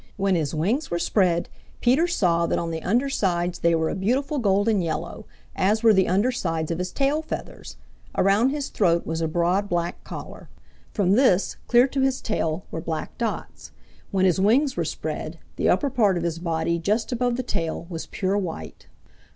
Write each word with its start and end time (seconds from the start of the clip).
When 0.17 0.33
his 0.33 0.55
wings 0.55 0.89
were 0.89 0.97
spread, 0.97 1.47
Peter 1.79 2.07
saw 2.07 2.47
that 2.47 2.57
on 2.57 2.71
the 2.71 2.81
under 2.81 3.07
sides 3.07 3.59
they 3.59 3.75
were 3.75 3.87
a 3.91 3.93
beautiful 3.93 4.39
golden 4.39 4.81
yellow, 4.81 5.27
as 5.55 5.83
were 5.83 5.93
the 5.93 6.07
under 6.07 6.31
sides 6.31 6.71
of 6.71 6.79
his 6.79 6.91
tail 6.91 7.21
feathers. 7.21 7.77
Around 8.15 8.49
his 8.49 8.69
throat 8.69 9.05
was 9.05 9.21
a 9.21 9.27
broad, 9.27 9.69
black 9.69 10.03
collar. 10.03 10.49
From 10.91 11.11
this, 11.11 11.57
clear 11.67 11.85
to 11.89 12.01
his 12.01 12.19
tail, 12.19 12.65
were 12.71 12.81
black 12.81 13.15
dots. 13.19 13.73
When 14.09 14.25
his 14.25 14.41
wings 14.41 14.75
were 14.75 14.85
spread, 14.85 15.37
the 15.57 15.69
upper 15.69 15.91
part 15.91 16.17
of 16.17 16.23
his 16.23 16.39
body 16.39 16.79
just 16.79 17.11
above 17.11 17.37
the 17.37 17.43
tail 17.43 17.85
was 17.87 18.07
pure 18.07 18.39
white. 18.39 18.87